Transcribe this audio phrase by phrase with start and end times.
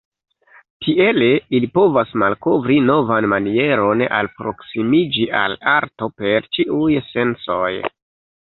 [0.85, 1.27] Tiele
[1.57, 7.73] ili povas malkovri novan manieron alproksimiĝi al arto per ĉiuj sensoj.